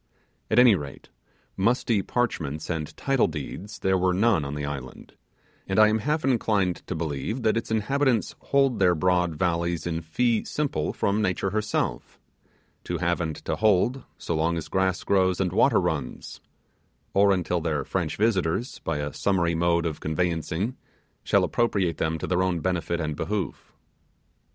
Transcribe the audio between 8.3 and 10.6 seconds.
hold their broad valleys in fee